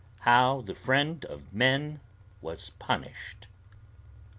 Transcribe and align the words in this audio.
HOW 0.21 0.61
THE 0.61 0.73
FRIEND 0.73 1.25
OF 1.25 1.53
MEN 1.53 1.99
WAS 2.41 2.71
PUNISHED. 2.79 3.45